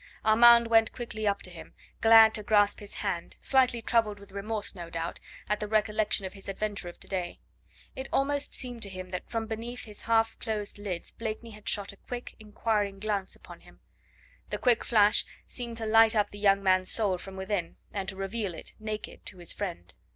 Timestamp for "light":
15.85-16.15